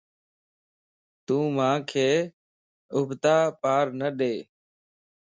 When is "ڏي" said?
4.17-4.33